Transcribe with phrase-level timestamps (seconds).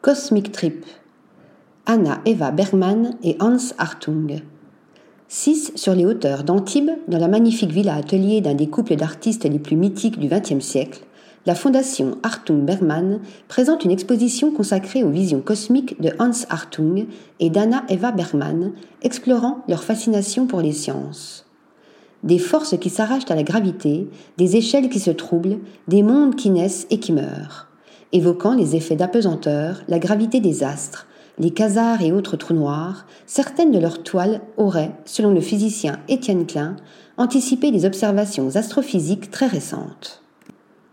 [0.00, 0.86] Cosmic Trip.
[1.84, 4.42] Anna Eva Bergman et Hans Hartung.
[5.26, 9.58] 6 sur les hauteurs d'Antibes, dans la magnifique villa atelier d'un des couples d'artistes les
[9.58, 11.00] plus mythiques du XXe siècle,
[11.46, 17.06] la fondation Hartung Bergman présente une exposition consacrée aux visions cosmiques de Hans Hartung
[17.40, 21.44] et d'Anna Eva Bergman, explorant leur fascination pour les sciences.
[22.22, 25.58] Des forces qui s'arrachent à la gravité, des échelles qui se troublent,
[25.88, 27.67] des mondes qui naissent et qui meurent,
[28.12, 31.06] évoquant les effets d'apesanteur, la gravité des astres,
[31.38, 36.46] les quasars et autres trous noirs, certaines de leurs toiles auraient, selon le physicien Étienne
[36.46, 36.76] Klein,
[37.16, 40.22] anticipé des observations astrophysiques très récentes.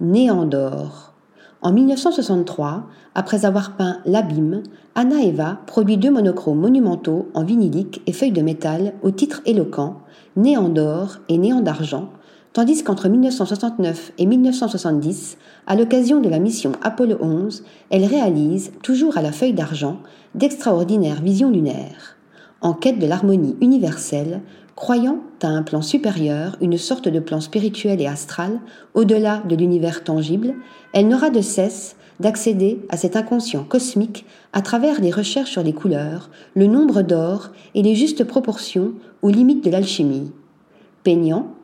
[0.00, 1.14] Néandor.
[1.60, 2.84] En 1963,
[3.16, 4.62] après avoir peint L'Abîme,
[4.94, 10.00] Anna Eva produit deux monochromes monumentaux en vinylique et feuilles de métal au titre éloquent
[10.36, 12.10] Néandor et Néant d'argent,
[12.52, 19.16] tandis qu'entre 1969 et 1970, à l'occasion de la mission Apollo 11, elle réalise, toujours
[19.16, 19.98] à la feuille d'argent,
[20.34, 22.16] d'extraordinaires visions lunaires.
[22.60, 24.40] En quête de l'harmonie universelle,
[24.74, 28.60] croyant à un plan supérieur, une sorte de plan spirituel et astral,
[28.94, 30.54] au-delà de l'univers tangible,
[30.92, 35.72] elle n'aura de cesse d'accéder à cet inconscient cosmique à travers les recherches sur les
[35.72, 40.32] couleurs, le nombre d'or et les justes proportions aux limites de l'alchimie.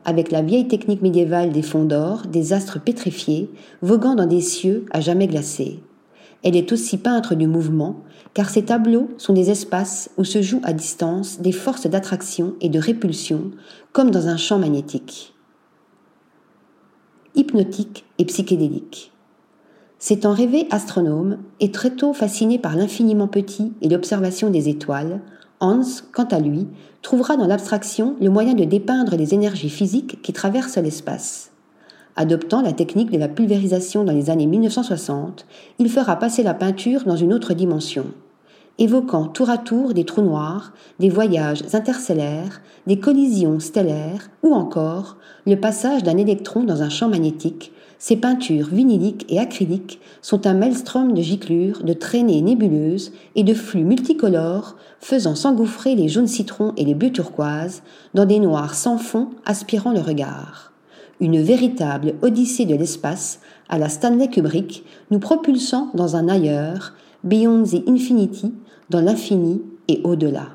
[0.05, 3.51] Avec la vieille technique médiévale des fonds d'or, des astres pétrifiés,
[3.83, 5.81] voguant dans des cieux à jamais glacés.
[6.43, 7.97] Elle est aussi peintre du mouvement,
[8.33, 12.69] car ses tableaux sont des espaces où se jouent à distance des forces d'attraction et
[12.69, 13.51] de répulsion,
[13.91, 15.35] comme dans un champ magnétique.
[17.35, 19.11] Hypnotique et psychédélique.
[19.99, 25.21] S'étant rêvé astronome et très tôt fasciné par l'infiniment petit et l'observation des étoiles,
[25.59, 26.67] Hans, quant à lui,
[27.01, 31.51] trouvera dans l'abstraction le moyen de dépeindre les énergies physiques qui traversent l'espace.
[32.17, 35.45] Adoptant la technique de la pulvérisation dans les années 1960,
[35.79, 38.05] il fera passer la peinture dans une autre dimension,
[38.77, 45.17] évoquant tour à tour des trous noirs, des voyages interstellaires, des collisions stellaires ou encore
[45.45, 50.53] le passage d'un électron dans un champ magnétique, ces peintures vinyliques et acryliques sont un
[50.53, 56.73] maelstrom de giclures, de traînées nébuleuses et de flux multicolores faisant s'engouffrer les jaunes citrons
[56.77, 57.83] et les bleus turquoises
[58.13, 60.73] dans des noirs sans fond aspirant le regard.
[61.21, 66.93] Une véritable odyssée de l'espace à la Stanley Kubrick, nous propulsant dans un ailleurs,
[67.25, 68.53] beyond the infinity,
[68.89, 70.49] dans l'infini et au-delà.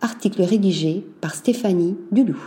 [0.00, 2.38] Article rédigé par Stéphanie Dulou.